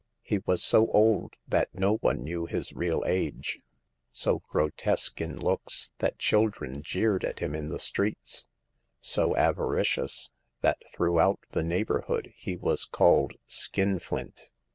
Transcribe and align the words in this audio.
He 0.23 0.39
was 0.47 0.63
so 0.63 0.87
old 0.87 1.35
that 1.47 1.75
no 1.75 1.97
one 1.97 2.23
knew 2.23 2.47
his 2.47 2.73
real 2.73 3.03
age; 3.05 3.59
so 4.11 4.39
grotesque 4.39 5.21
in 5.21 5.37
looks 5.37 5.91
that 5.99 6.17
children 6.17 6.81
jeered 6.81 7.23
at 7.23 7.37
him 7.37 7.53
in 7.53 7.69
the 7.69 7.77
streets; 7.77 8.47
so 8.99 9.35
avaricious 9.35 10.31
that 10.61 10.81
throughout 10.91 11.41
the 11.51 11.61
neighborhood 11.61 12.33
he 12.35 12.55
was 12.55 12.85
called 12.85 13.33
Skinflint." 13.47 14.49